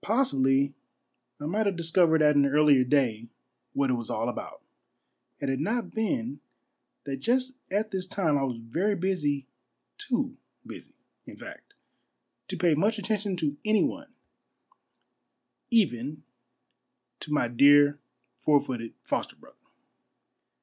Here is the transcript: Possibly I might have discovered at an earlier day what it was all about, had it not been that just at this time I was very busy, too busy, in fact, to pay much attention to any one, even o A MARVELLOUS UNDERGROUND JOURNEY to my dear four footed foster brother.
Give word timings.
Possibly 0.00 0.72
I 1.38 1.44
might 1.44 1.66
have 1.66 1.76
discovered 1.76 2.22
at 2.22 2.36
an 2.36 2.46
earlier 2.46 2.84
day 2.84 3.28
what 3.74 3.90
it 3.90 3.92
was 3.92 4.08
all 4.08 4.30
about, 4.30 4.62
had 5.42 5.50
it 5.50 5.60
not 5.60 5.90
been 5.94 6.40
that 7.04 7.18
just 7.18 7.58
at 7.70 7.90
this 7.90 8.06
time 8.06 8.38
I 8.38 8.44
was 8.44 8.56
very 8.56 8.94
busy, 8.96 9.46
too 9.98 10.38
busy, 10.66 10.94
in 11.26 11.36
fact, 11.36 11.74
to 12.48 12.56
pay 12.56 12.74
much 12.74 12.98
attention 12.98 13.36
to 13.38 13.58
any 13.62 13.84
one, 13.84 14.10
even 15.70 15.98
o 15.98 16.00
A 16.00 16.08
MARVELLOUS 16.08 16.22
UNDERGROUND 16.58 17.18
JOURNEY 17.18 17.18
to 17.20 17.32
my 17.34 17.48
dear 17.92 17.98
four 18.36 18.58
footed 18.58 18.94
foster 19.02 19.36
brother. 19.36 19.58